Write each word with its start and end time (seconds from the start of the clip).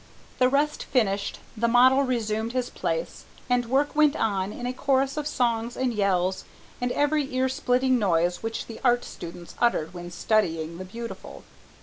The 0.39 0.49
rest 0.49 0.85
finished, 0.85 1.37
the 1.55 1.67
model 1.67 2.01
resumed 2.01 2.53
his 2.53 2.71
place, 2.71 3.25
and 3.47 3.67
work 3.67 3.95
went 3.95 4.15
on 4.15 4.51
in 4.51 4.65
a 4.65 4.73
chorus 4.73 5.15
of 5.15 5.27
songs 5.27 5.77
and 5.77 5.93
yells 5.93 6.43
and 6.81 6.91
every 6.93 7.31
ear 7.35 7.47
splitting 7.47 7.99
noise 7.99 8.41
which 8.41 8.65
the 8.65 8.79
art 8.83 9.05
student 9.05 9.53
utters 9.59 9.93
when 9.93 10.09
studying 10.09 10.79
the 10.79 10.85
beautiful. 10.85 11.43